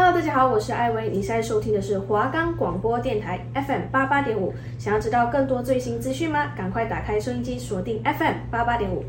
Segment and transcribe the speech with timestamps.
[0.00, 4.54] Hello，大家好，我是艾薇，你现在收听的是华冈广播电台 FM 八八点五。
[4.78, 6.52] 想要知道更多最新资讯吗？
[6.56, 9.04] 赶快打开收音机，锁定 FM 八八点五。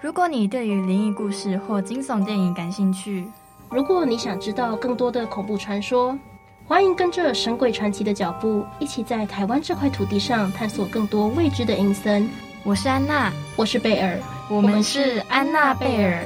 [0.00, 3.26] 如果你对于灵异故事或惊悚电影感兴趣，
[3.70, 6.16] 如果你想知道更多的恐怖传说，
[6.64, 12.28] 欢迎跟着《神鬼传奇》的脚步，一起在台湾这块土地上探索更多未知的阴森。
[12.62, 14.16] 我是安娜，我是贝尔，
[14.48, 16.24] 我们是安娜贝尔。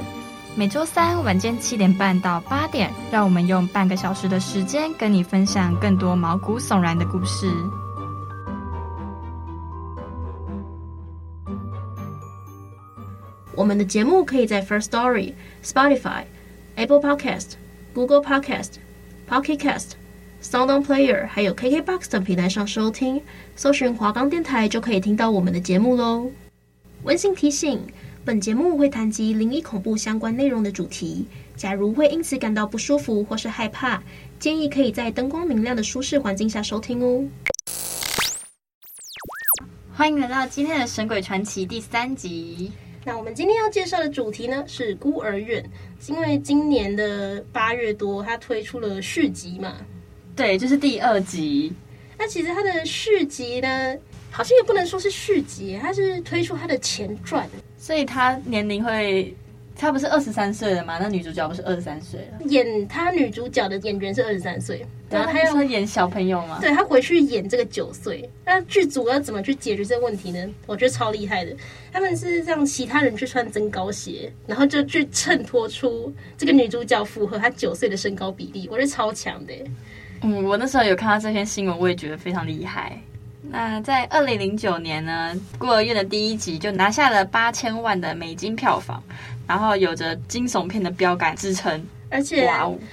[0.53, 7.49] 每周三晚间七点半到八点，让我们用半个小时的时间跟你分享更多毛骨悚然的故事。
[13.55, 15.33] 我们的节目可以在 First Story、
[15.63, 16.23] Spotify、
[16.75, 17.53] Apple Podcast、
[17.93, 18.73] Google Podcast、
[19.29, 19.91] Pocket Cast、
[20.43, 23.21] SoundOn Player 还有 KKBox 等平台上收听，
[23.55, 26.29] 搜寻华冈电台就可以听到我们的节目喽。
[27.03, 27.81] 温馨提醒。
[28.23, 31.25] 本节目会谈及灵异恐怖相关内容的主题，
[31.55, 34.01] 假如会因此感到不舒服或是害怕，
[34.39, 37.25] 建议可以在灯光明亮的舒适环境下收听哦。
[39.91, 42.71] 欢迎来到今天的《神鬼传奇》第三集。
[43.03, 45.67] 那我们今天要介绍的主题呢是孤儿院，
[46.07, 49.77] 因为今年的八月多，它推出了续集嘛。
[50.35, 51.73] 对，就是第二集。
[52.19, 53.97] 那其实它的续集呢，
[54.29, 57.49] 好像也不能说是续集，它是推出它的前传。
[57.81, 59.35] 所以他年龄会，
[59.75, 60.99] 他不是二十三岁了吗？
[61.01, 62.45] 那女主角不是二十三岁了？
[62.45, 66.59] 演他女主角的演员是二十三岁，然后他要演小朋友吗？
[66.61, 68.29] 对，他回去演这个九岁。
[68.45, 70.47] 那剧组要怎么去解决这个问题呢？
[70.67, 71.55] 我觉得超厉害的，
[71.91, 79.53] 他们是让其他人去穿增高鞋，然后就去衬托出这个女主角符合她九岁的身高比例，我觉得超强的。
[80.21, 83.01] 嗯，我那时候有看到这篇新闻，我也觉得非常厉害。
[83.43, 89.01] 那在二零零九年呢，孤儿院的第一集就拿下了八千万的美金票房，
[89.47, 91.83] 然后有着惊悚片的标杆之称。
[92.09, 92.49] 而且，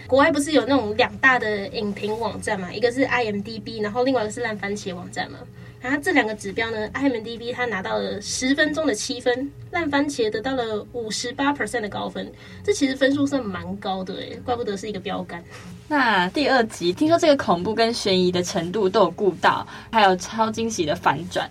[0.06, 2.72] 国外不是有那种两大的影评网站嘛？
[2.72, 5.38] 一个是 IMDB，然后另外一个是烂番茄网站嘛。
[5.80, 12.30] 然后这两个指标呢，IMDB 它拿到了十分钟的七分，烂番茄得到了五十八 percent 的高分，
[12.64, 15.42] 这其实分数算蛮高的诶，怪不得是一个标杆。
[15.86, 21.48] 那第二集听说这个恐怖跟悬疑的程度都有顾到，还有超惊喜的反转，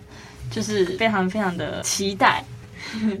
[0.50, 2.44] 就是非常非常的期待。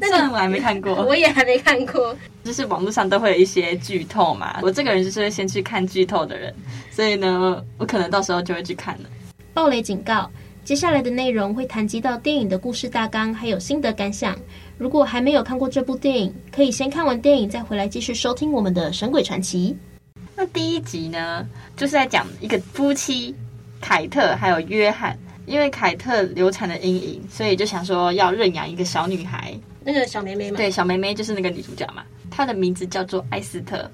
[0.00, 2.14] 那 个我还没看过，我也还没看过。
[2.44, 6.54] 就是网络上都会有一些剧透嘛，我这个人就是会先去看剧透的人，
[6.90, 9.08] 所以呢，我可能到时候就会去看了。
[9.54, 10.30] 暴雷警告。
[10.68, 14.36] 接下来的内容会谈及到电影的故事大纲，还有心得感想。
[14.76, 19.74] 如果还没有看过这部电影，可以先看完电影再回来继续收听我们的《神鬼传奇》。
[20.36, 23.34] 那第一集呢，就是在讲一个夫妻
[23.80, 30.58] 凯特还有约翰，因为凯特流产的阴影，所以就想说要认养一个小女孩， 那个小妹妹嘛。
[30.58, 33.90] 对，小妹妹就是那个女主角嘛，她的名字叫做艾斯特。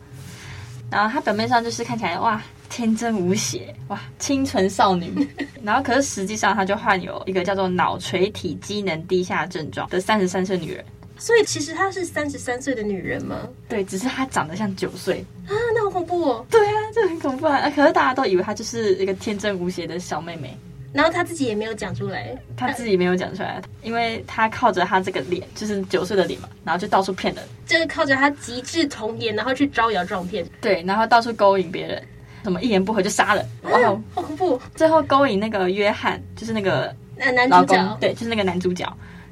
[0.90, 2.42] 然后她表面上就是看起来哇。
[2.68, 5.26] 天真无邪哇，清纯少女。
[5.62, 10.84] 然后可是实际上，她就患有一个叫做脑垂体机能低下症状的三十三岁女人。
[11.16, 13.48] 所以其实她是三十三岁的女人吗？
[13.68, 16.46] 对，只是她长得像九岁啊，那好恐怖哦。
[16.50, 17.70] 对啊，这很恐怖啊。
[17.70, 20.56] 可是大家都以为她就是一个天真无邪的小妹妹。
[20.92, 30.44] 然后她自己也没有讲出来，她自己没有讲出来，因为她靠着她这个脸，就是九岁的脸嘛，然后就到处骗人，就是靠着她极致童颜，然后去招摇撞骗。
[30.60, 32.02] 对，然后到处勾引别人。
[32.44, 33.80] 什么一言不合就杀人，哇，
[34.14, 34.60] 好恐怖！
[34.76, 38.86] 最后勾引那个约翰，就是那个男主角，对，就是那个男主角。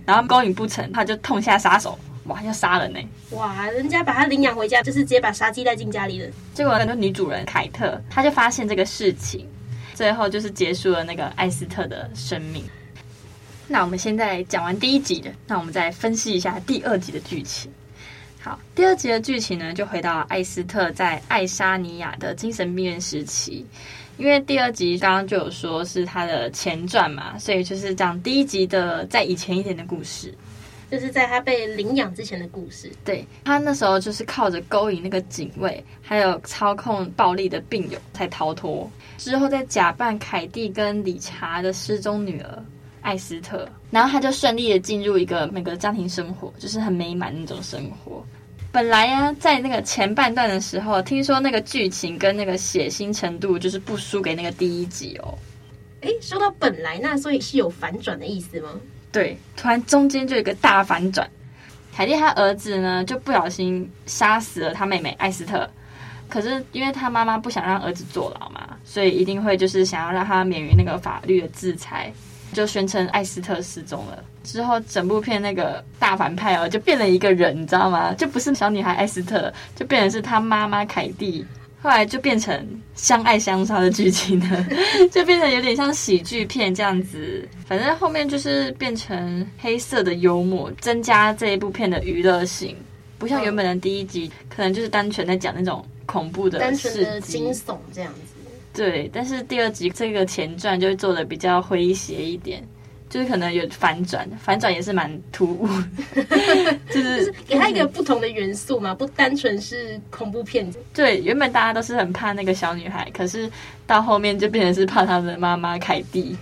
[0.04, 2.98] 然后勾引不成，他就痛下杀手，哇，要杀人呢！
[3.30, 6.28] 哇，人家把他领养回家，就是直接把杀鸡带进家里了。
[6.54, 9.46] 结果那个女主人凯特，她就发现这个事情，
[9.94, 12.64] 最后就是结束了那个艾斯特的生命。
[13.68, 17.70] 那我们现在讲完第一集的，那我们再分析一下第二集的剧情。
[18.44, 23.64] 好，第二集的剧情呢，就回到艾斯特在爱沙尼亚的精神病院时期。
[24.19, 30.34] 因为第二集刚刚就有说是他的前传嘛，所以就是讲第一集的在以前一点的故事，
[30.91, 32.91] 就是在他被领养之前的故事。
[33.04, 38.90] 对，他那时候就是靠着勾引那个警卫，还有操控暴力的病友才逃脱。
[39.19, 42.64] 之后再假扮凯蒂跟理查的失踪女儿
[43.02, 43.69] 艾斯特。
[43.90, 48.25] 然后他就顺利的进入一个那个家庭生活，就是很美满那种生活。
[48.72, 55.36] 本来呀、啊，在那个前半段的时候，听说那个剧情跟那个血腥程度就是不输给那个第一集哦。
[56.00, 58.70] 诶，说到本来，那所以是有反转的意思吗？
[59.12, 61.28] 对，突然中间就有一个大反转。
[61.94, 65.68] 凯蒂他儿子呢，就不小心杀死了他妹妹艾斯特，
[66.26, 72.10] 可是因为他妈妈不想让儿子坐牢嘛，所以一定会就是想要让他免于那个法律的制裁。
[72.54, 74.25] 就宣称艾斯特失踪了。
[74.42, 78.12] 之后整部片那个大反派哦，就变了一个人，你知道吗？
[78.14, 81.44] 就不是小女孩艾斯特，就变成是她妈妈凯蒂。
[81.80, 84.66] 后来就变成相爱相杀的剧情了，
[85.10, 87.48] 就变成有点像喜剧片这样子。
[87.66, 92.76] 反正后面就是变成黑色的幽默，增加这一部片的娱乐性，
[93.18, 98.20] 不像原本的第一集，可能就是单纯在讲那种恐怖的、单纯的惊悚这样子。
[98.72, 102.62] 对，但是第二集这个前传就会做的比较诙谐一点。
[103.12, 105.69] 就是可能有反转，反转也是蛮突兀，
[106.88, 110.79] 就是、就是给他一个不同的元素嘛，不单纯是恐怖片子。
[110.94, 113.50] 对，原本大家都是很怕那个小女孩，可是
[113.87, 116.35] 到后面就变成是怕她的妈妈凯蒂。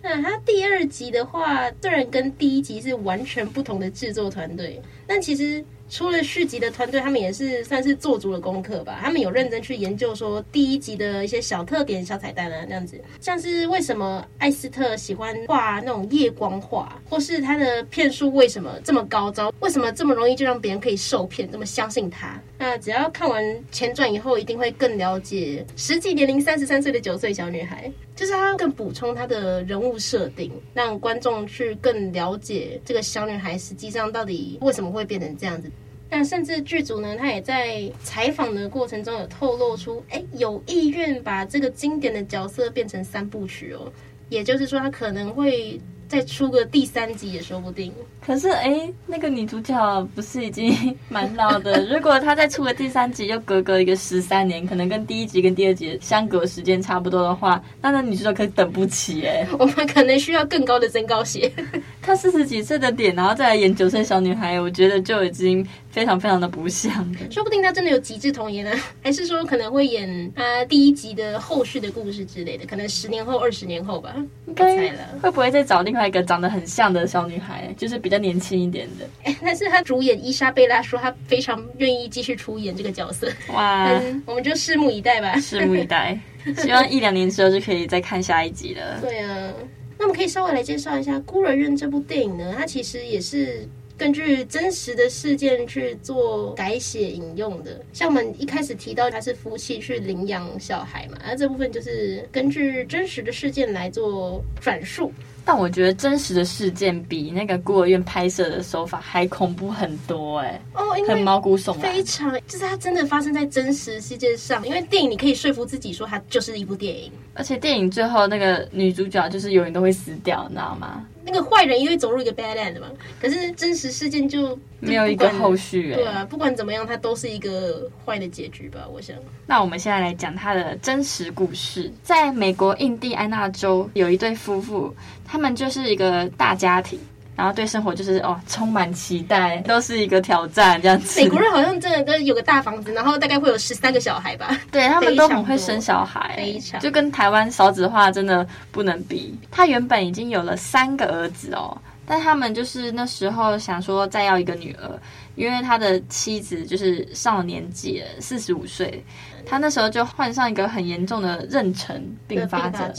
[0.00, 5.62] 那它第二集的话，虽然跟第一集是完全不同的制作团队，但其实。
[5.90, 9.00] 出了续集的团队，他们也是算是做足了功课吧。
[9.02, 22.40] 他们有认真去研究说第一集的一些小特点、小彩蛋啊，这样子，像是为什么艾斯特喜欢画那种夜光画，或是他的骗术为什么这么高招，为什么这么容易就让别人可以受骗，这么相信他。
[22.56, 23.42] 那只要看完
[23.72, 35.68] 前传以后，一定会更了解实际年龄三十三岁的九岁小女孩，就是她更补充她的人物设定，让观众去更了解这个小女孩实际上到底为什么会变成这样子。
[36.10, 43.90] 但甚至剧组呢，他也在采访的过程中有透露出，哎，有意愿把这个经典的角色变成三部曲哦，
[44.28, 45.80] 也就是说，他可能会。
[46.10, 47.94] 再出个第三集也说不定。
[48.26, 50.74] 可是，哎，那个女主角不是已经
[51.08, 51.86] 蛮老的？
[51.86, 59.46] 如果她再出个第三集，又隔隔一个十三年，可能跟第一集跟第二集相隔时间差不多的话，那那女主角可以等不起哎。
[59.56, 61.48] 我们可能需要更高的增高鞋。
[62.02, 66.92] 她四十几岁的脸，然后再来演九岁小女孩，我觉得就已经非常非常的不像。
[67.30, 72.66] 说不定她真的有极致童颜呢， 还是说可能会演她第一集的后续的故事之类的？
[72.66, 74.14] 可能十年后、二十年后吧。
[74.46, 76.08] 应该了，会不会再找另外？
[76.08, 79.06] 一个长得很像的小女孩，就是比较年轻一点的。
[79.22, 83.28] 哎，但是她主演伊莎贝拉说她非常愿意继续出演这个角色。
[83.54, 83.88] 哇，
[84.26, 85.34] 我们就拭目以待吧。
[85.36, 86.18] 拭目以待，
[86.58, 88.98] 希望一两年之后就可以再看下一集了。
[89.00, 89.52] 对啊，
[90.00, 92.54] 那我们可以稍微来介绍一下《孤儿院》这部电影呢？
[92.56, 93.68] 它其实也是
[93.98, 97.78] 根据真实的事件去做改写引用的。
[97.92, 105.12] 像我们一开始提到，他是夫妻去领养小孩嘛，那这部分就是根据真实的事件来做转述。
[105.50, 114.64] 但我觉得真实的事件比那个孤儿院拍摄的手法还恐怖很多哎、欸，哦，很毛骨悚然，非常就是它真的发生在真实世界上。
[114.64, 121.04] 因为电影你可以说服自己说它就是一部电影，而且电影最后那个女主角就是永远都会死掉，你知道吗？
[121.30, 122.88] 那个坏人一定会走入一个 bad end 嘛，
[123.20, 125.94] 可是真实事件就没有一个后续、欸。
[125.94, 128.80] 对啊，不管怎么样，它都是一个坏的结局吧？
[128.92, 129.16] 我想。
[129.46, 131.90] 那我们现在来讲它的真实故事。
[132.02, 134.92] 在美国印第安纳州，有一对夫妇，
[135.24, 136.98] 他们就是一个大家庭。
[137.40, 141.18] 然后对生活就是哦，充满期待，都是一个挑战这样子。
[141.18, 144.60] 美国人好像真的都有个大房子，然后大概会有十三个小孩吧。
[144.70, 149.34] 对，他们都很会生小孩，非常就跟台湾少子化真的不能比。
[149.50, 155.00] 他原本已经有了三个儿子哦，但他们就是那时候想说再要一个女儿，
[155.34, 159.02] 因为他的妻子就是上了年纪了，四十五岁，
[159.46, 161.98] 他那时候就患上一个很严重的妊娠
[162.28, 162.92] 并发症，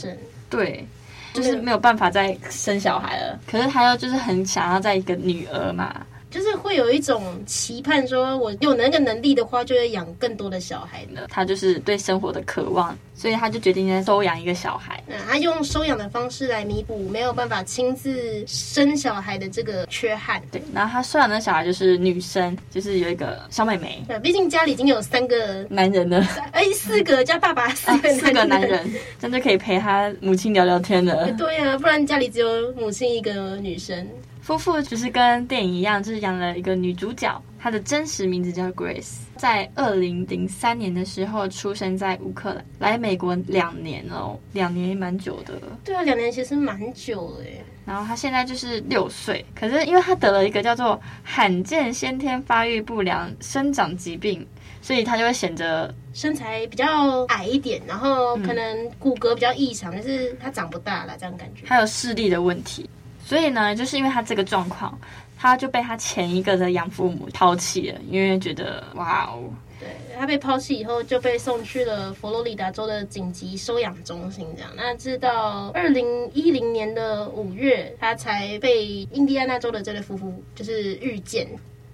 [0.50, 0.84] 对。
[1.32, 5.94] 就是没有办法再生小孩了，可是他又就是很想要再一个女儿嘛。
[6.32, 11.20] 就是会有一种期盼，说我有那个能力的话，就会养更多的小孩呢。
[11.28, 15.02] 他就是对生活的渴望，所以他就决定在收养一个小孩。
[15.06, 20.42] 那他用收养的方式来弥补没有办法亲自生小孩的这个缺憾。
[20.50, 24.02] 对，然后他收养的小孩就是女生，就是有一个小妹妹。
[24.08, 31.30] 对，毕竟家里已经有三个男人了，哎，四个加爸爸，四个男人，啊，四个男人，真的可以陪他母亲聊聊天了。
[31.32, 34.08] 对啊，不然家里只有母亲一个女生。
[34.42, 45.54] 夫妇就是跟电影一样，就是养了一个女主角，她的真实名字叫 Grace，在二零零三年的时候出生在乌克兰，来美国两年哦，两年也蛮久的。
[45.84, 47.64] 对啊，两年其实蛮久了耶。
[47.86, 54.44] 然后她现在就是六岁，可是因为她得了一个叫做罕见先天发育不良生长疾病，
[54.80, 61.64] 所以她就会显得身材比较矮一点，然后可能骨骼比较异常，但是她长不大了，这样感觉。
[61.64, 62.90] 还有视力的问题。
[63.32, 64.92] 所以呢，就是因为他这个状况，
[65.38, 69.48] 他就被他前一个的养父母抛弃了，因为觉得哇哦，
[69.80, 74.70] 对，他被抛弃以后，就被送去了佛罗里达州的紧急收养中心，这样。
[74.76, 81.48] 那直到二零一零年的五月，他才被印第安纳州的这对夫妇就是遇见，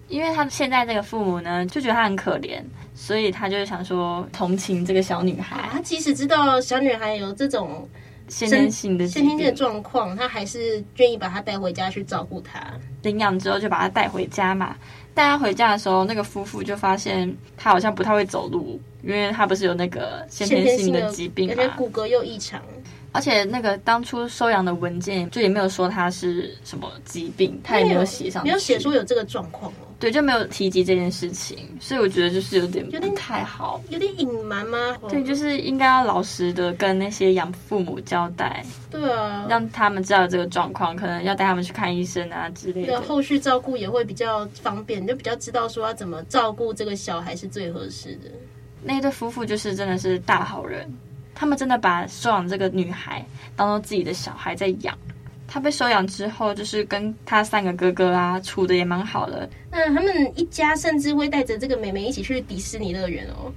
[0.08, 2.60] 因为他现在这个父母呢，就觉得他很可怜，
[2.96, 5.54] 所以他就想说同情这个小女孩。
[5.54, 7.88] 啊，他即使知道小女孩有这种。
[8.28, 12.60] 先天性的先天性的状况，他还是愿意把他带回家去照顾他。
[13.02, 14.76] 领养之后就把他带回家嘛。
[15.14, 22.62] 带他回家的时候，那个夫妇就发现他好像不太会走路，因为他不是有那个先天性的疾病嘛，而且骨骼又异常。
[23.10, 29.87] 而且那个当初收养的文件就也没有说他是什么疾病，他也没有写上，没有写说有这个状况哦。
[30.00, 34.96] 对，就没有提及这件事情，所以我觉得就是有点有点太好，有点隐瞒吗？
[35.08, 48.30] 对，就是应该要老实的跟那些养父母交代，对啊，让他们知道这个状况，可能要带他们去看医生啊之类的，对，后续照顾也会比较方便，就比较知道说要怎么照顾这个小孩是最合适的。
[48.82, 50.88] 那一对夫妇就是真的是大好人。
[51.34, 53.24] 他们真的把收养这个女孩
[53.54, 54.96] 当做自己的小孩在养。
[55.48, 59.48] 她被收养之后，就是跟她三个哥哥啊处的也蛮好的。
[59.70, 63.50] 那他们一家甚至会带着这个妹妹一起去迪士尼乐园哦。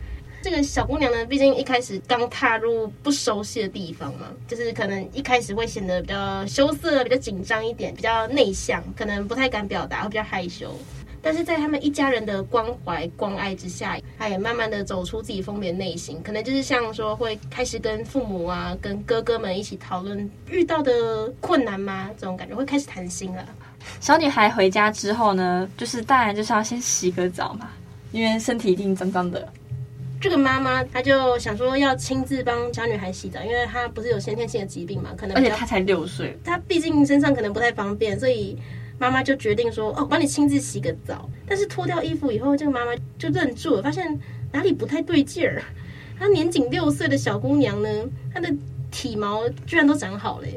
[0.44, 10.76] 这个小姑娘呢，毕竟一开始刚踏入不熟悉的地方嘛，就是可能一开始会显得比较羞涩、比较紧张一点，比较内向，可能不太敢表达，会比较害羞。
[11.24, 22.10] 但是在他们一家人的关怀关爱之下，他也慢慢的走出自己封闭的内心，可能就是像说会开始跟父母啊、跟哥哥们一起讨论遇到的困难吗？
[22.18, 23.46] 这种感觉会开始谈心了。
[24.00, 27.70] 小女孩回家之后呢，就是当然就是要先洗个澡嘛，
[28.12, 29.48] 因为身体一定脏脏的。
[30.20, 38.58] 这个妈妈她就想说要亲自帮小女孩洗澡，因为她不是有先天性的疾病嘛，可能而且她才六岁，她毕竟身上可能不太方便，所以。
[39.02, 44.20] 妈妈就决定说：“哦，帮你亲自洗个澡。”但是脱掉衣服以后，这个妈妈就愣住了，发现
[44.52, 45.60] 哪里不太对劲儿。
[46.20, 47.90] 她年仅六岁的小姑娘呢，
[48.32, 48.48] 她的
[48.92, 50.48] 体毛居然都长好了。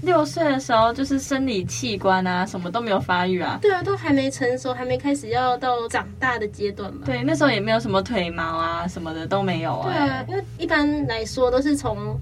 [0.00, 3.58] 六岁的时候，就是生理器官啊，什么都没有发育啊。
[3.60, 7.02] 对啊，都还没成熟，还没开始要到长大的阶段嘛。
[7.04, 9.92] 对，那时候也没有什么腿毛啊，什么的都没有啊。
[9.92, 12.18] 对啊，因为一般来说都是从。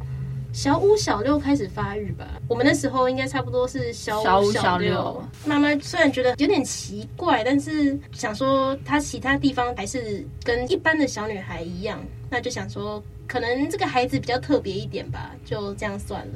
[0.52, 5.24] 小五、小六开始发育吧，我们那时候应该差不多是小五、小六。
[5.46, 16.34] 妈妈虽然觉得有点奇怪，但是想说她其他地方还是跟一般的小女孩一样，那就想说可能这个孩子比较特别一点吧，就这样算了。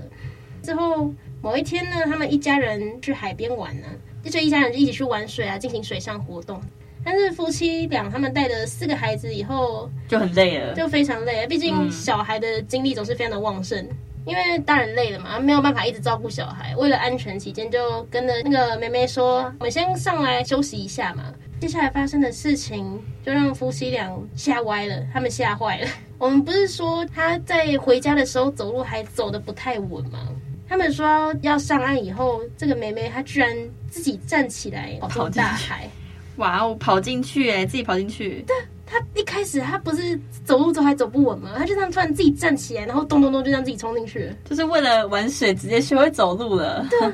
[0.63, 3.87] 之后某一天呢，他们一家人去海边玩呢，
[4.25, 6.59] 就一家人就一起去玩水啊，进行水上活动。
[7.05, 11.47] 但是夫妻俩他们带着四个孩子以后就很累了，就非常累了。
[11.47, 13.79] 毕竟小孩的精力总是非常的旺盛。
[13.79, 13.97] 嗯
[14.27, 16.75] 因为大人累了嘛，没有办法一直照顾小孩。
[16.77, 25.89] 为了安全起见，就跟着那个妹妹说：“我们先上来休息一下嘛。”接下来发生的事情就让夫妻俩吓歪了，他们吓坏了。
[26.19, 30.29] 我们不是说他在回家的时候走路还走得不太稳吗？
[30.69, 33.57] 他们说要上岸以后，这个妹妹她居然
[33.89, 35.89] 自己站起来跑进大海。
[36.37, 38.45] 哇，哦跑进去哎，自己跑进去。
[38.47, 38.57] 对。
[38.87, 41.51] 他一开始他不是走路走还走不稳吗？
[41.59, 46.87] 他就这样突然自己站起来，然后咚咚咚就这样自己冲进去，就是为了玩水，直接学会走路了。
[46.89, 47.13] 对啊，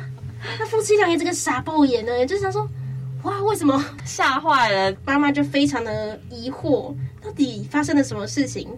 [0.59, 2.69] 他夫妻俩也这个傻爆眼呢，就想说，
[3.23, 4.97] 哇，为什么吓坏了？
[5.05, 8.69] 妈妈就非常的疑惑，到底发生了什么事情？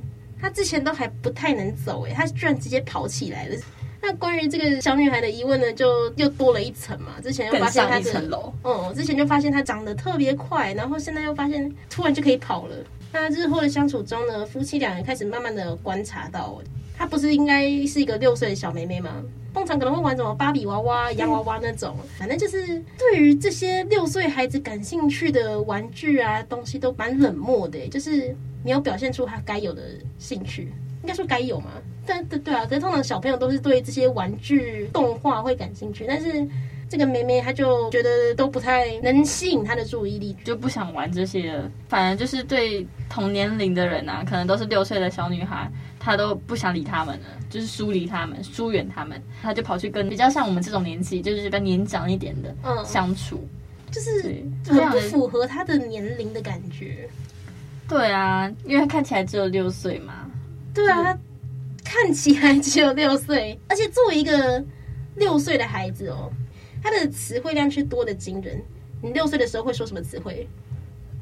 [0.40, 3.56] 他之前都还不太能走，诶，他居然直接跑起来了。
[4.06, 7.12] 那关于这个小女孩的疑问呢，就又多了一层嘛。
[7.22, 12.76] 之前又发现她的，嗯，之前就发现她长得特别快，然后现在又发现突然就可以跑了。
[13.10, 16.60] 那日后的相处中呢，夫妻俩也开始慢慢的观察到，
[16.98, 19.22] 她不是应该是一个六岁的小妹妹吗？
[19.54, 29.82] 通常可能会玩什么芭比娃娃、洋娃娃那种，反正就是对于这些六岁孩子感兴趣的玩具啊东西都蛮冷漠的，就是没有表现出他该有的
[30.18, 30.72] 兴趣。
[31.04, 31.70] 应该说该有嘛？
[32.06, 32.64] 但对对啊！
[32.64, 36.46] 可是通常小朋友都是对这些玩具动画会感兴趣，但是
[36.88, 41.62] 这个妹妹她就觉得都不太能吸引她的注意力，就不想玩这些。
[41.90, 45.70] 反正就是对同年龄的人啊，可能都是六岁的小女孩，
[46.00, 53.46] 她都不想理他们了，就是疏离他们、疏远他们，她就跑去跟比较像我们这种年纪，就是比较年长一点的嗯相处，
[53.90, 57.06] 就是很不符合她的年龄的感觉。
[57.86, 60.23] 对啊，因为她看起来只有六岁嘛。
[60.74, 61.16] 对啊，
[61.84, 64.62] 看起来只有六岁， 而且作为一个
[65.14, 66.28] 六岁的孩子哦，
[66.82, 68.60] 他的词汇量却多得惊人。
[69.00, 70.48] 你六岁的时候会说什么词汇？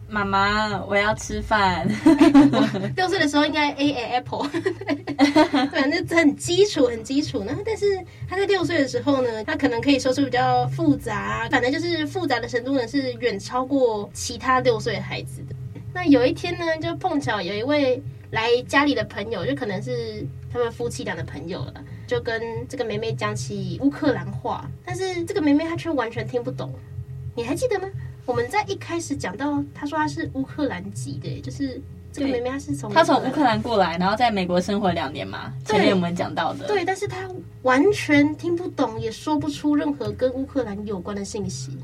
[0.09, 1.87] 妈妈，我要吃饭。
[2.97, 4.49] 六岁的时候应该 A A Apple，
[5.71, 7.45] 对，那很基础，很基础。
[7.47, 7.85] 然后，但是
[8.29, 15.55] 他在六岁的时候呢，他可能可以说出比较复杂，反正就是复杂的程度呢是远超过其他六岁孩子的。
[15.95, 18.03] 那有一天呢，就碰巧有一位。
[18.33, 21.75] 来家里的朋友，就可能是他们夫妻俩的朋友了，
[22.07, 26.73] 就跟这个妹妹讲起乌克兰话，但是这个妹妹她却完全听不懂。
[27.37, 27.87] 你还记得吗？
[28.25, 31.79] 我们在一开始讲到，她说她是乌克兰籍的，就是
[32.11, 35.53] 这个妹妹她是从她从乌克兰过来，然后在美国生活两年嘛。
[35.67, 37.29] 前面我们讲到的，对，但是她
[37.61, 41.77] 完全听不懂，也说不出任何跟乌克兰有关的信息。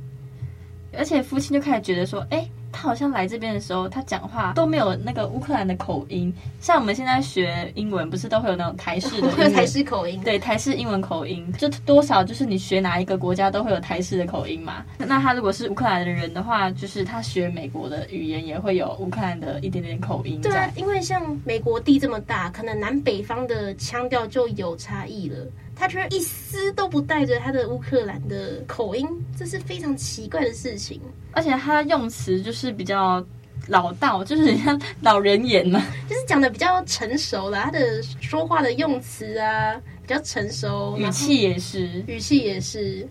[0.96, 2.50] 而且父亲就开始觉得说，哎、欸。
[2.72, 6.32] 他好像来这边的时候，他讲话都没有那个乌克兰的口音。
[6.60, 10.20] 像我们现在学英文，不是都会有那种台式的 台式口音？
[10.24, 14.84] 对，台式英文口音，就多少就是你学哪一个国家都会有台式的口音嘛。
[14.98, 20.40] 那他如果是乌克兰的人的话，就是他学美国的语言也会有乌克兰的一点点口音。
[20.40, 25.36] 对啊，因为像美国地这么大，可能南北方的腔调就有差异了。
[25.78, 29.06] 他却一丝都不带着他的乌克兰的口音，
[29.38, 31.00] 这是非常奇怪的事情。
[31.32, 33.24] 而且他用词就是比较
[33.68, 37.62] 老道，就是人家老人言嘛， 就是讲的比较成熟了。
[37.62, 39.74] 他的说话的用词啊，
[40.06, 43.06] 比较成熟，语气也是，语气也是。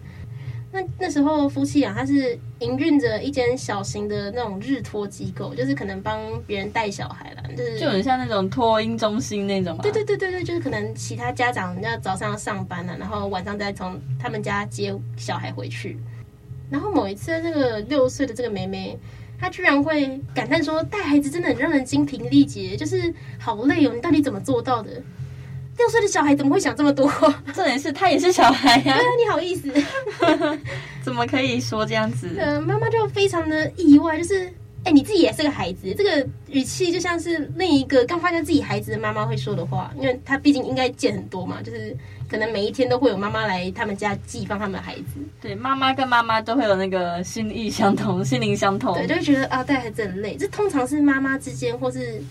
[0.72, 9.82] 那那时候夫妻俩他是营运着一间小型的那种日托机构，就是可能帮别人带小孩啦，就是就很像那种托婴中心那种嘛。
[9.82, 15.98] 对对对对对，就是可能其他家长要早上要上班了，然后晚上再从他们家接小孩回去。
[16.70, 19.00] 然后某一次，那个六岁的这个妹妹，
[19.40, 25.02] 她居然会感叹说：“带孩子真的很让人精疲力竭，就是好累哦，你到底怎么做到的？”
[25.78, 27.08] 六岁的小孩怎么会想这么多？
[27.54, 28.98] 重点是他也是小孩呀、啊。
[28.98, 29.72] 对啊，你好意思？
[31.04, 32.36] 怎么可以说这样子？
[32.38, 34.52] 呃，妈妈就非常的意外，就是
[34.84, 41.96] 哎，你自己也是个孩子，这个语气就像是另一个刚发现自己孩子的妈妈会说的话，因为她毕竟应该见很多嘛，就是
[42.30, 45.20] 可能每一天都会有妈妈来他们家寄放他们的孩子。
[45.40, 48.96] 对，妈妈跟妈妈都会有那个心意相通、心灵相通。
[48.96, 50.36] 对，就会觉得啊，带孩子很累。
[50.36, 52.22] 这通常是妈妈之间或是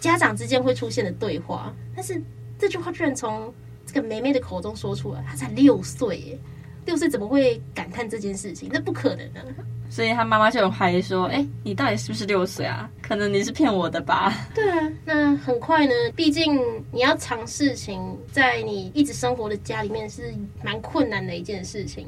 [0.00, 2.20] 家长之间会出现的对话，但是。
[2.58, 3.52] 这句话居然从
[3.84, 6.38] 这个梅梅的口中说出来，她才六岁耶，
[6.84, 8.68] 六岁怎么会感叹这件事情？
[8.72, 9.44] 那不可能的。
[9.88, 12.90] 所以她妈妈就有怀疑说：“哎，你到底是不是六岁啊？
[13.00, 16.60] 可能你是骗我的吧？”对啊，那很快呢，毕竟
[16.90, 20.34] 你要藏事情，在你一直生活的家里面是
[20.64, 22.06] 蛮困难的一件事情。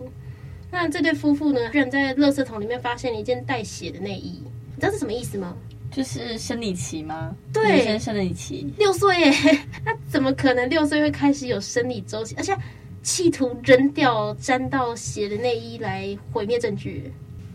[0.71, 4.43] 那这对夫妇呢，居然在垃圾桶里面发现了一件带血的内衣，
[4.75, 5.57] 你知道是什么意思吗？
[5.99, 7.35] 就是生理期吗？
[7.53, 9.33] 对，女生生理期六岁耶，
[9.85, 12.37] 那怎么可能六岁会开始有生理周期？
[12.39, 12.57] 而且
[13.03, 17.13] 企图扔掉沾到血的内衣来毁灭证据，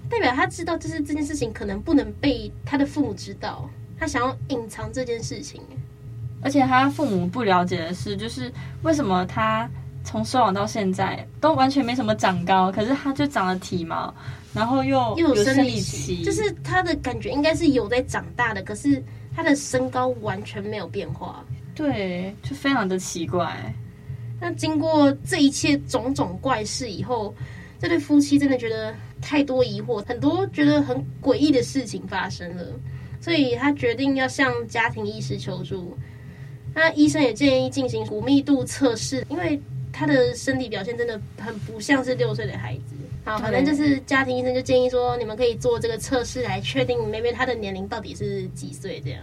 [0.10, 5.62] 代表他知道就是这件事情可能不能被他的父母知道，他想要隐藏这件事情。
[6.42, 8.52] 而且他父母不了解的是，就是
[8.82, 9.70] 为什么他。
[10.04, 14.14] 从收养到现在都完全没什么长高，可是他就长了体毛，
[14.54, 19.02] 然后又又有生理期，就是他的感觉应该是有在长大的，可是
[19.34, 23.74] 他的身高完全没有变化，对，就非常的奇怪。
[24.42, 27.34] 那经过这一切种种怪事以后，
[27.80, 32.64] 这对夫妻真的觉得太多疑惑，很多觉得很诡异的事情发生了，
[33.22, 35.98] 所以他决定要向家庭医师求助。
[36.76, 39.58] 那医生也建议进行骨密度测试，因为。
[39.94, 42.96] 他的身体表现真的很不像是六岁的孩子。
[43.24, 49.22] 好，反正就是家庭医生就建议说，你们可以做这个测试来确定妹妹她的年龄到底是几岁这样。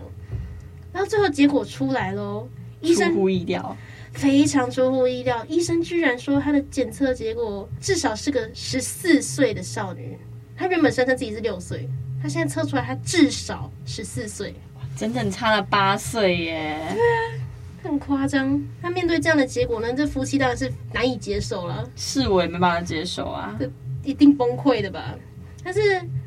[0.90, 2.48] 然后最后结果出来喽，
[2.80, 3.76] 医生出乎意料，
[4.12, 10.16] 非常出乎意料，医生居然说她的检测结果至少是个十四岁的少女。
[10.56, 11.86] 她原本声称自己是六岁，
[12.22, 14.54] 她现在测出来她至少十四岁，
[14.96, 16.78] 整整差了八岁耶。
[16.94, 17.39] 对啊。
[17.82, 19.92] 很夸张，那面对这样的结果呢？
[19.92, 23.70] 这夫妻当然是难以接受了，是我也没办法接受啊，这
[24.04, 25.14] 一定崩溃的吧？
[25.62, 25.80] 但是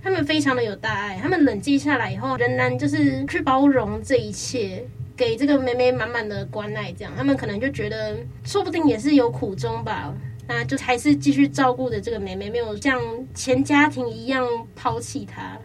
[0.03, 4.85] 他们非常的有大爱，他们冷静下来以后，仍然就是去包容这一切，
[5.15, 6.91] 给这个妹妹满满的关爱。
[6.93, 10.13] 这样，他们可能就觉得，说不定也是有苦衷吧。
[10.47, 12.99] 那就还是继续照顾着这个妹妹，没有像
[13.33, 15.57] 前家庭一样抛弃她。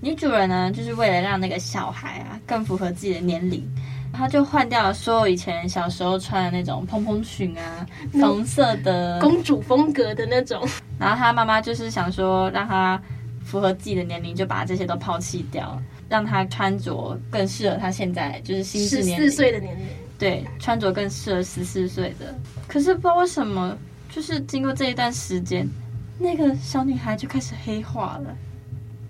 [0.00, 3.64] 女主人呢，就是为了让那个小孩啊更符合自己的年龄。
[4.12, 10.68] 他就换掉了所有以前小时候穿的那种蓬蓬裙啊，红色的公主风格的那种。
[10.98, 13.00] 然后他妈妈就是想说，让他
[13.44, 19.24] 符合自己的年龄，就把这些都抛弃掉，让他穿着更适合他现在就是心智年龄。
[19.24, 19.84] 十四岁的年龄。
[20.18, 22.32] 对，穿着更适合十四岁的。
[22.68, 23.76] 可是不知道为什么，
[24.08, 25.68] 就是经过这一段时间，
[26.16, 28.36] 那个小女孩就开始黑化了。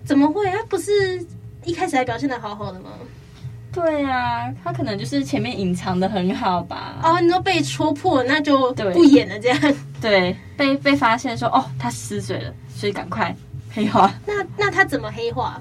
[0.03, 0.49] 怎么会？
[0.49, 1.23] 她不是
[1.63, 2.89] 一开始还表现的好好的吗？
[3.73, 6.99] 对啊，他可能就是前面隐藏的很好吧。
[7.01, 9.59] 哦，你都被戳破，那就不演了这样。
[9.99, 13.35] 对，对被被发现说哦，他失嘴了，所以赶快
[13.71, 14.13] 黑化。
[14.27, 15.59] 那那他怎么黑化？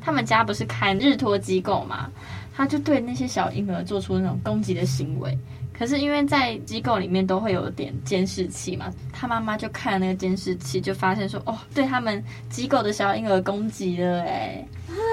[0.00, 2.10] 他们家不是开日托机构嘛，
[2.54, 5.36] 他就对那些小婴儿做出那种攻击的行为。
[5.76, 14.64] 可是因为在机构里面都会有点监视器嘛，他妈妈就看了那个监视器，就发现说哦，对他们机构的小婴儿攻击了哎。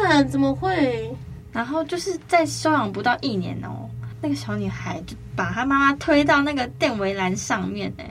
[0.05, 1.09] 啊，怎么会？
[1.51, 3.89] 然后就是在收养不到一年哦，
[4.21, 8.05] 那个小女孩就把她妈妈推到那个电围栏上面哎，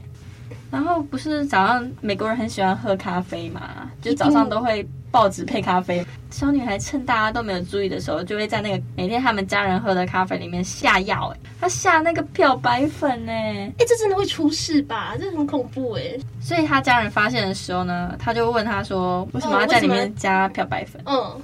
[0.70, 6.04] 然后不是早上美国人很喜欢喝咖啡嘛，就早上都会报纸配咖啡。
[6.30, 15.16] 小女孩趁大家都没有注意的时候，就会在那个每天他们家人喝的咖啡里面下药哎，她下那个漂白粉哎，哎，这真的会出事吧？
[15.18, 16.02] 这很恐怖哎。
[16.40, 21.40] 所以她家人发现的时候呢，他就问她说：“为什么要在里面加漂白粉？”嗯。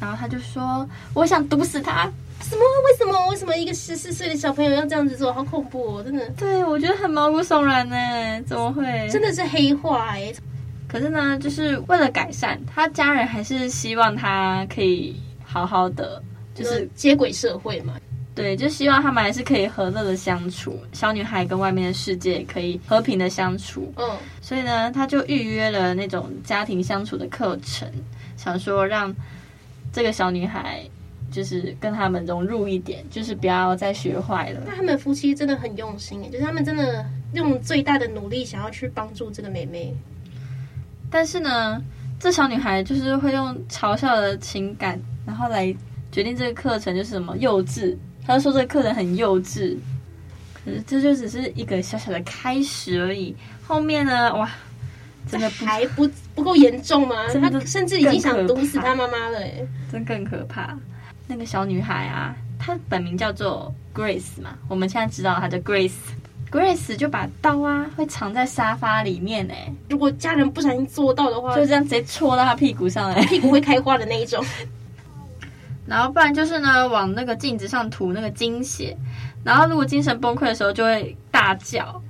[0.00, 2.10] 然后他就说：“我想毒死他。”
[2.42, 2.60] 什么？
[2.84, 3.28] 为什么？
[3.28, 5.32] 为什么一个十四岁的小朋友要这样子做？
[5.32, 6.02] 好恐怖哦！
[6.02, 6.28] 真的。
[6.36, 8.42] 对，我觉得很毛骨悚然呢。
[8.46, 9.08] 怎么会？
[9.08, 10.30] 真的是黑化哎。
[10.86, 16.22] 可是呢，就是为了改善，他家人还是希望他可以好好的，
[16.54, 17.94] 就是接轨社会嘛。
[18.34, 23.90] 对，就希望他们还是可以和乐的相处，小女孩跟外面的世界可以和平的相处。
[23.96, 24.10] 嗯。
[24.42, 27.88] 所以呢，他就预约了那种家庭相处的课程，
[28.36, 29.14] 想说让。
[29.94, 30.84] 这个小女孩
[31.30, 34.60] 就是跟他们融入一点，就是不要再学坏了。
[34.66, 39.94] 那他们夫妻真的很用心，就是他们真的用最大的努力想要去帮助这个妹妹。
[41.08, 41.80] 但是呢，
[42.18, 45.72] 这小女孩就是会用嘲笑的情感，然后来
[46.10, 47.96] 决定这个课程就是什么幼稚。
[48.26, 49.76] 她就说这个课程很幼稚，
[50.64, 53.32] 可是这就只是一个小小的开始而已。
[53.62, 54.50] 后面呢，哇！
[55.30, 57.26] 真的还不不够严重吗？
[57.28, 59.54] 他甚至已经想毒死他妈妈了，哎，
[59.90, 60.76] 真更可怕。
[61.26, 65.92] 那个小女孩啊，她本名叫做 Grace 嘛，我们现在知道她叫 Grace。
[66.50, 74.44] Grace 就把刀啊会藏在沙发里面，哎，如果家人不小心做到的话，就这样直接戳到她屁股上，哎，屁股会开花的那一种。
[75.86, 78.96] 然后不然就是呢，往那个镜子上涂那个精血，
[79.42, 82.00] 然后如果精神崩溃的时候就会大叫。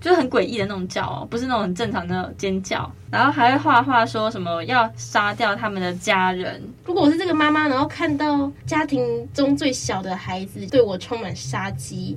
[0.00, 6.62] 就是很诡异的那种叫哦，不是那种很正常的尖叫，然后还会画画说什么要杀掉他们的家人。
[6.84, 12.16] 如果我是这个妈妈，然后看到家庭中最小的孩子对我充满杀机，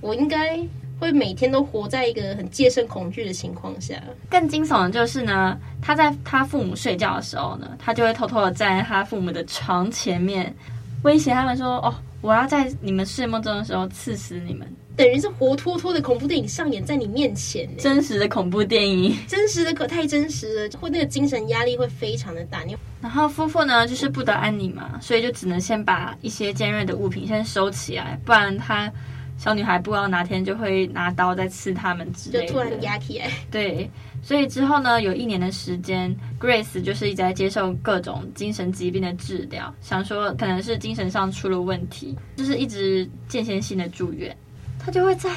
[0.00, 0.58] 我应该
[0.98, 3.94] 会每天都活在一个很戒慎恐惧的情况下。
[4.28, 10.54] 更惊悚的就是呢，他在他父母睡觉的时候呢，他就会偷偷的站在他父母的床前面，
[11.02, 22.64] 威胁他们说：“哦，我要在你们睡梦中的时候刺死你们。”等于是活脱脱的恐怖电影上演在你面前，真实的恐怖电影，真实的可太真实了，会那个精神压力会非常的大。
[22.64, 28.92] 你然后夫妇呢，就是不得安宁嘛，所以就只能先把一些尖锐的物品先收起来，不然他
[29.38, 33.30] 小女孩不知道哪天就会拿刀再刺他们之类的，就突然压起来。
[33.50, 33.88] 对，
[34.22, 44.36] 所以之后呢，有一年的时间，Grace 就是一直在接受各种精神疾病的治疗，想说可能是精神上出了问题，就是一直间歇性的住院。
[44.78, 45.30] 他就会在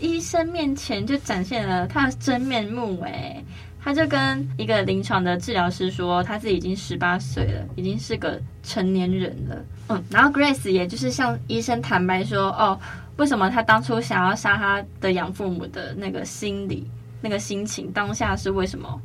[0.00, 3.42] 医生面前就展现了他的真面目，哎，
[3.82, 9.64] 他就跟一个临床的治疗师说，他自己已经十八岁了，已经是个成年人了。
[9.88, 12.78] 嗯，然后 Grace 也就是向医生坦白说，哦，
[13.16, 16.86] 为什么他当初想要杀他的养父母的那个心理、
[17.24, 19.00] 那个心情，当下是为什么？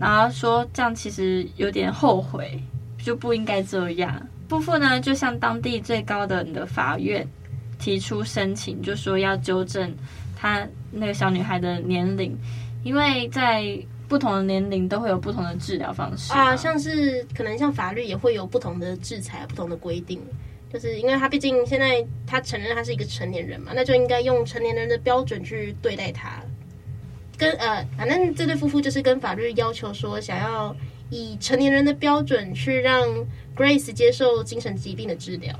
[0.00, 2.58] 然后说这样其实有点后悔，
[3.04, 4.26] 就不应该这样。
[4.48, 7.28] 夫妇呢，就向当地最高的的法院。
[7.78, 9.90] 提出申请，就说要纠正
[10.36, 12.36] 她那个小女孩的年龄，
[12.84, 20.20] 因为在不同的年龄都会有不同的治疗方式啊，像是可能像法律也会有不同的制裁、不同的规定，
[20.70, 26.42] 就是因为他毕竟现在他承认他是一个成年人嘛，那就应该用成年人的标准去对待他。
[27.40, 30.76] 跟呃，反正这对夫妇就是跟法律要求说，想要
[31.08, 33.02] 以成年人的标准去让
[33.56, 35.54] Grace 接受精神疾病的治疗。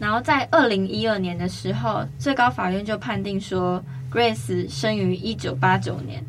[0.00, 3.80] 然后在二零一二年的时候，最高法院就判定说
[4.12, 6.20] ，Grace 生于一九八九年，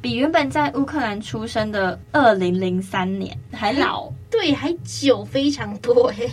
[0.00, 6.30] 比原本在乌克兰出生的二零零三年还老， 对，还久非常多诶。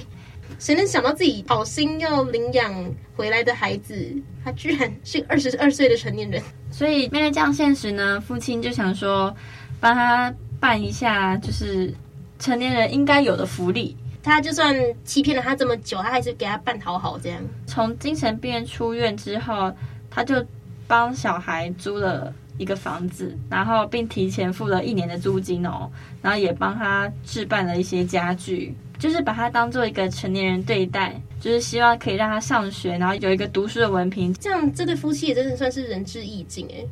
[0.59, 2.73] 谁能想到自己好心要领养
[3.15, 6.41] 回来的孩子，他居然是二十二岁的成年人？
[6.71, 9.35] 所以面对这样现实呢，父亲就想说，
[9.79, 11.93] 帮他办一下，就是
[12.39, 13.95] 成年人应该有的福利。
[14.23, 17.39] 他就算欺骗了他这么久，他还是给他办讨好这样。
[17.65, 19.71] 从精神病院出院之后，
[20.09, 20.45] 他就
[20.85, 25.89] 帮小孩租了一个房子，然后并提前付了一年的租金哦，
[26.21, 34.33] 然后也帮他置办了一些家具，就是把他当做一个成年人对待，就是希望可以让他上学，然后有一个读书的文凭。
[34.35, 36.85] 这样这对夫妻也真的算是仁至义尽哎。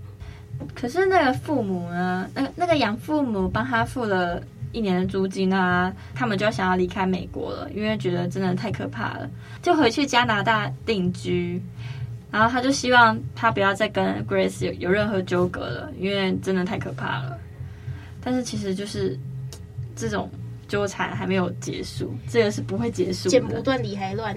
[0.73, 2.29] 可是那个父母呢？
[2.33, 4.41] 那那个养父母帮他付了。
[4.71, 9.29] 一年的租金啊，他们就想要离开美国了，因为觉得真的太可怕了，
[9.61, 11.61] 就回去加拿大定居。
[12.29, 17.39] 然后他就希望他不要再跟 Grace 有有任何纠葛了，因为真的太可怕了。
[18.21, 19.17] 但是其实就是
[19.95, 20.29] 这种
[20.67, 23.29] 纠缠还没有结束，这个是不会结束的。
[23.29, 24.35] 剪不断理还乱。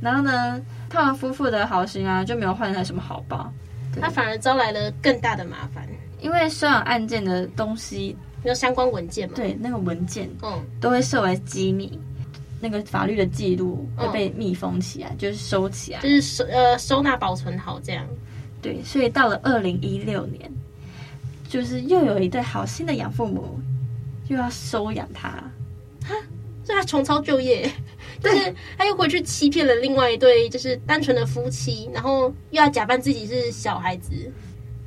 [0.00, 3.52] 然后呢，他们夫妇的好心啊，就没有换来什么好报，
[4.00, 5.86] 他反而招来了更大的麻烦。
[6.20, 9.34] 因为收养案件的东西，有相关文件嘛？
[9.36, 11.98] 对，那个文件，嗯，都会设为机密，
[12.60, 18.06] 那个法律的记录会被密封起来，嗯、就是收起来，就是收呃收纳保存好这样。
[18.60, 20.48] 对，所以到了二零一六年，
[21.48, 23.58] 就是又有一对好心的养父母
[24.28, 25.28] 又要收养他，
[26.04, 26.14] 哈，
[26.64, 27.70] 所以他重操旧业，
[28.22, 34.12] 但是他又回去欺骗了另外一对就是单纯的夫妻，然后又要假扮自己是小孩子。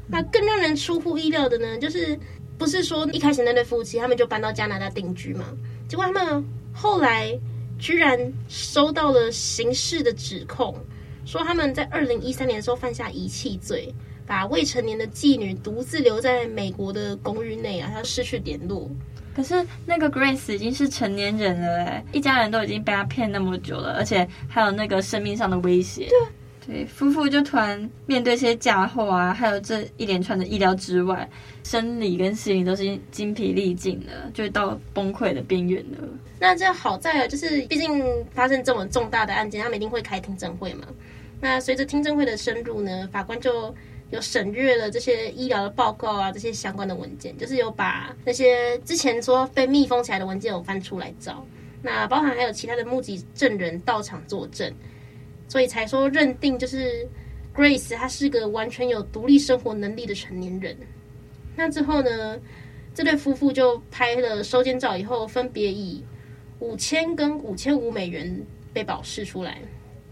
[0.07, 2.17] 那更让人出乎意料的呢，就是
[2.57, 5.45] 不是说一开始那对夫妻他们就搬到加拿大定居嘛？
[5.87, 7.37] 结果他们后来
[7.77, 8.17] 居然
[8.47, 10.75] 收到了刑事的指控，
[11.25, 13.93] 说他们在二零一三年的时候犯下遗弃罪，
[14.25, 18.89] 把未成年的妓女独自留在美国的公寓内啊，他失去联络。
[19.35, 26.07] 可是那个 Grace 已经是成年人了哎，一家人都已经被他骗那么久了，而且还有那个生命上的威胁。
[26.07, 26.17] 对。
[26.67, 31.29] 对，夫妇就突然面对这些嫁祸啊，还有这一连串的意料之外，
[31.63, 35.97] 生理跟心理都是精疲力尽的，就到崩溃的边缘了。
[36.39, 40.87] 那这好在啊，就是毕竟发生这么重大的案件，他们一定会开听证会嘛。
[41.39, 43.71] 那随着听证会的深入呢，法官就
[44.15, 51.45] 有审阅了这些医疗的报告啊，这些相关的文件，就是有把那些之前说被密封起来的文件有翻出来找。
[51.81, 54.73] 那包含还有其他的目击证人到场作证。
[55.47, 57.07] 所以才说认定就是
[57.53, 60.75] Grace，她是个完全有独立生活能力的成年人。
[61.55, 62.39] 那之后呢，
[62.95, 66.03] 这对夫妇就拍了收监照，以后分别以
[66.59, 69.59] 五千跟五千五美元被保释出来。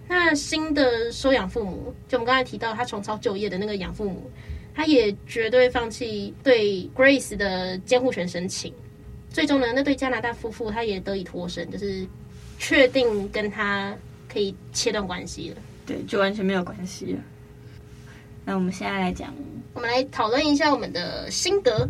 [0.08, 4.30] 那新的收养父母，就我们刚才提到他重操旧业的那个养父母，
[4.74, 8.74] 他也绝对放弃对 Grace 的监护权申请。
[9.30, 12.06] 最终呢，那对加拿大夫妇他也得以脱身，就是
[12.60, 13.96] 确定跟他。
[14.30, 17.20] 可以切断关系了，对，就完全没有关系了。
[18.44, 19.32] 那我们现在来讲，
[19.76, 21.88] 我们来讨论一下我们的心得，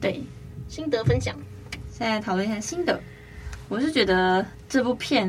[0.00, 0.22] 对，
[0.70, 1.38] 心得分享。
[1.90, 2.98] 现在讨论一下心得，
[3.68, 5.28] 我是觉得这部片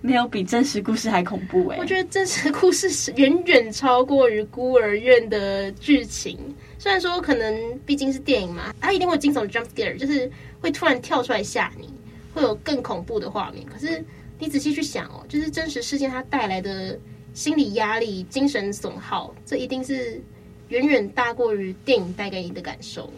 [0.00, 1.80] 没有比真实故事还恐怖哎、欸。
[1.80, 6.38] 我觉得真实故事是远远超过于孤儿院的剧情。
[6.78, 10.30] 虽然说可能毕竟是电影嘛，它一定会有惊悚的 jump scare，就是
[10.60, 11.88] 会突然跳出来吓你，
[12.34, 13.64] 会有更恐怖的画面。
[13.66, 14.04] 可是。
[14.38, 17.00] 你仔细去想哦，就是真实事件它带来的
[17.32, 20.20] 心理压力、精神损耗，这一定是
[20.68, 23.10] 远远大过于电影带给你的感受。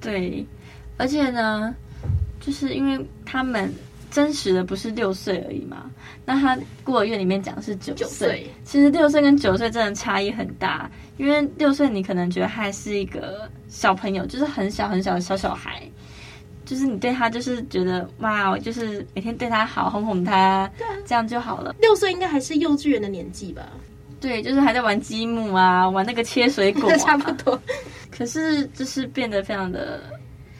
[0.00, 0.46] 对，
[0.96, 1.74] 而且呢，
[2.38, 3.74] 就是因为他们
[4.10, 5.90] 真实的不是六岁而已嘛，
[6.24, 10.90] 那他孤儿院里面讲的是九岁，九岁，其实六岁跟九岁真的差异很大。
[11.16, 15.82] 因为六岁你可能觉得还是一个小朋友，就是很小很小的小小孩。
[16.64, 21.74] 就是你对他就是觉得哇，就是每天对他好，哄哄他，对啊，这样就好了。
[21.80, 23.62] 六岁应该还是幼稚园的年纪吧？
[24.20, 27.60] 对，就是还在玩积木啊，玩那个切水果啊， 差不多。
[28.10, 30.00] 可是就是变得非常的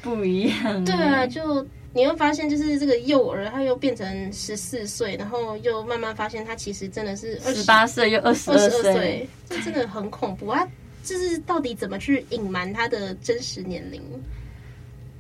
[0.02, 0.84] 不一样。
[0.84, 10.66] 对啊，就你会发现，就是这个幼儿他又变成十四岁，然后又慢慢发现他其实真的是十八岁又二十二岁，这真的很恐怖啊！
[11.02, 14.00] 就是到底怎么去隐瞒他的真实年龄？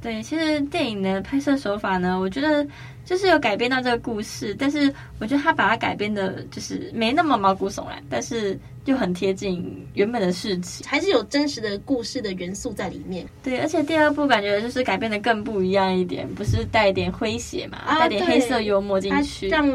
[0.02, 2.66] 对，其实电影的拍摄手法呢，我觉得
[3.04, 13.26] 就是有改编到这个故事，但是我觉得他把它改编的，就是没那么毛骨悚然，但是又很贴近原本的事情，还是有真实的故事的元素在里面。
[13.42, 19.70] 对，而且第二部感觉就是改编的更不一样一点，不是带一点诙谐嘛，啊、带点黑色幽默进去，让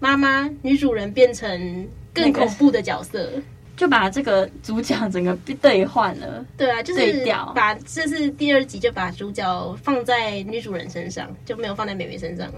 [0.00, 3.18] 妈妈女主人变成更恐怖的角色。
[3.18, 3.42] 那个
[3.76, 12.50] 就把这个主角整个兑换了，对啊，就是把这是第二集就把主角放在女主人身上，就没有放在妹妹身上。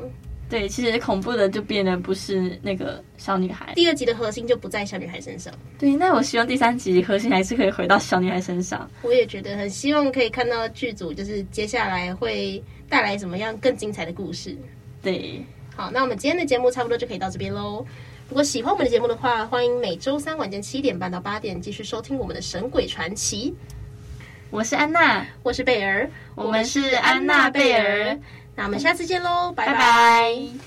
[0.49, 5.53] 对，其实恐怖的就变得不是那个小女孩，第二集的核心就不在小女孩身上。
[5.79, 8.91] 对，那我希望第三集核心还是可以回到小女孩身上。
[9.03, 14.57] 我也觉得很希望可以看到剧组就是接下来会带来什么样更精彩的故事。
[15.03, 15.45] 对，
[15.77, 17.85] 好，那我们今天的节目差不多就可以到这边喽。
[18.29, 23.51] 如果喜欢我们的节目的话，欢迎每周三晚间七点半到八点继续收听我们的《神鬼传奇》。
[24.51, 28.19] 我是安娜，我是贝儿，我们是安娜贝儿。
[28.55, 29.73] 那我们下次见喽，拜拜。
[29.73, 30.59] 拜拜。